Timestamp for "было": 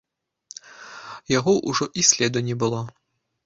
2.65-2.85